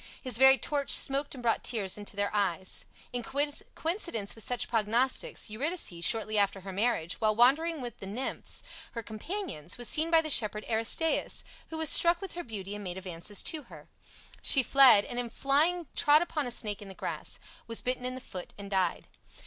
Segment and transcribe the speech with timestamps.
[0.23, 2.85] His very torch smoked and brought tears into their eyes.
[3.13, 8.63] In coincidence with such prognostics, Eurydice, shortly after her marriage, while wandering with the nymphs,
[8.93, 12.83] her companions, was seen by the shepherd Aristaeus, who was struck with her beauty and
[12.83, 13.89] made advances to her.
[14.41, 18.15] She fled, and in flying trod upon a snake in the grass, was bitten in
[18.15, 19.07] the foot, and died.